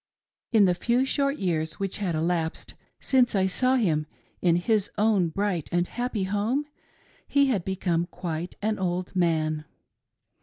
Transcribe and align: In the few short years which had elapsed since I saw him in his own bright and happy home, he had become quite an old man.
In 0.51 0.65
the 0.65 0.73
few 0.73 1.05
short 1.05 1.37
years 1.37 1.73
which 1.79 1.97
had 1.99 2.15
elapsed 2.15 2.73
since 2.99 3.35
I 3.35 3.45
saw 3.45 3.75
him 3.75 4.07
in 4.41 4.55
his 4.55 4.89
own 4.97 5.29
bright 5.29 5.69
and 5.71 5.87
happy 5.87 6.23
home, 6.23 6.65
he 7.27 7.49
had 7.49 7.63
become 7.63 8.07
quite 8.07 8.55
an 8.63 8.79
old 8.79 9.15
man. 9.15 9.63